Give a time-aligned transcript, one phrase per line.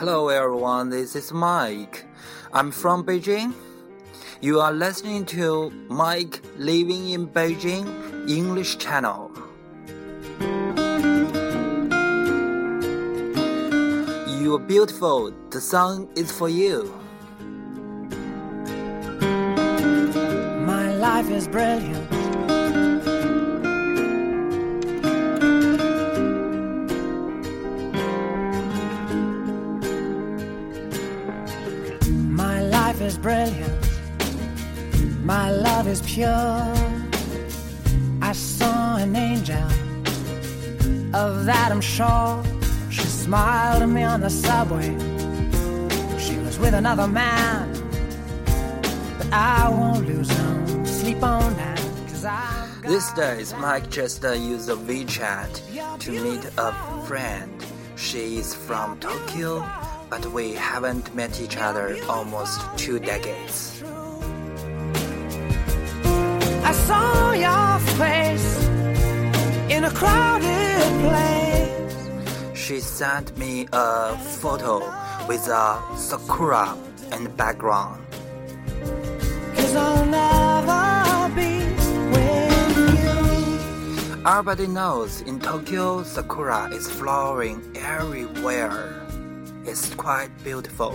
[0.00, 2.06] Hello everyone, this is Mike.
[2.54, 3.52] I'm from Beijing.
[4.40, 7.86] You are listening to Mike Living in Beijing
[8.26, 9.30] English channel.
[14.40, 15.32] You are beautiful.
[15.50, 16.84] The song is for you.
[20.64, 22.19] My life is brilliant.
[33.00, 35.24] Life is brilliant.
[35.24, 36.28] My love is pure.
[38.22, 39.64] I saw an angel,
[41.14, 42.42] of that I'm sure.
[42.90, 44.90] She smiled at me on the subway.
[46.18, 47.72] She was with another man.
[49.18, 51.78] But I won't lose no sleep on that.
[52.08, 56.72] Cause I've These days, Mike just used a WeChat to meet a
[57.06, 57.64] friend.
[57.96, 59.60] She is from Tokyo,
[60.10, 63.82] but we haven't met each other almost two decades.
[66.64, 68.66] I saw your face
[69.70, 72.58] in a crowded place.
[72.58, 74.78] She sent me a photo
[75.28, 76.76] with a sakura
[77.12, 78.04] in the background.
[79.54, 81.58] Cause I'll never be
[82.14, 84.26] with you.
[84.26, 89.00] Everybody knows in Tokyo, sakura is flowering everywhere.
[89.64, 90.94] It's quite beautiful.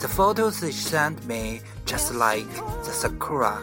[0.00, 2.50] The photos she sent me just like
[2.84, 3.60] the sakura,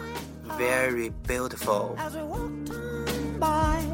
[0.56, 1.94] very beautiful.
[1.98, 3.84] As we walked by,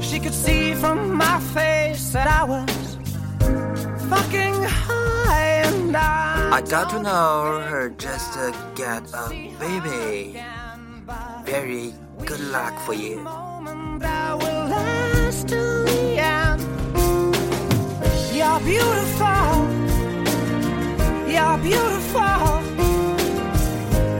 [0.00, 2.96] she could see from my face that I was
[4.08, 6.56] fucking high and I.
[6.58, 10.42] I got to know her just to get a baby.
[11.44, 13.26] Very good luck for you.
[18.50, 19.52] You're beautiful.
[21.30, 22.42] You're beautiful.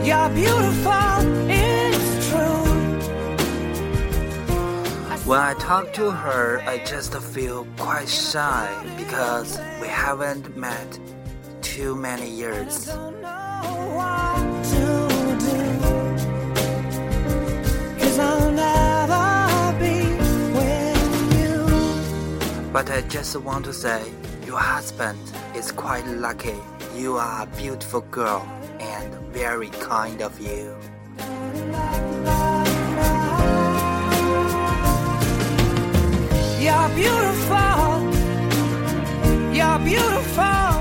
[0.07, 1.17] You're beautiful.
[1.49, 2.63] It's true.
[5.25, 10.97] When I talk to her, I just feel quite shy because we haven't met
[11.61, 12.89] too many years.
[22.83, 24.11] But I just want to say,
[24.43, 25.19] your husband
[25.55, 26.55] is quite lucky.
[26.95, 28.41] You are a beautiful girl
[28.79, 30.75] and very kind of you.
[36.57, 38.01] You're beautiful.
[39.53, 40.73] You're beautiful.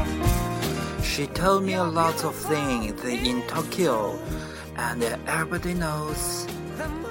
[1.04, 4.18] She told me a lot of things in Tokyo,
[4.76, 6.46] and everybody knows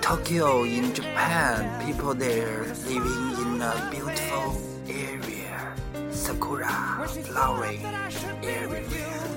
[0.02, 1.86] Tokyo in Japan.
[1.86, 5.76] People there living in a beautiful area,
[6.12, 7.86] sakura flowering
[8.44, 9.30] everywhere.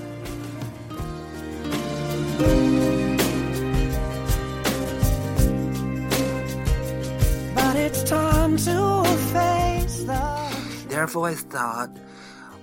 [7.55, 9.03] But it's time to
[9.33, 10.87] face the.
[10.89, 11.97] Therefore, I thought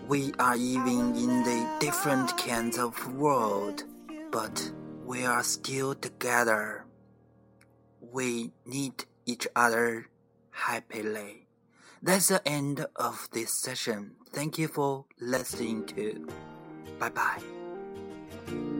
[0.08, 3.84] we are living in the different kinds of world,
[4.30, 4.72] but
[5.04, 6.84] we are still together.
[8.00, 10.06] We need each other
[10.50, 11.49] happily.
[12.02, 14.12] That's the end of this session.
[14.32, 16.28] Thank you for listening to.
[16.98, 18.79] Bye bye.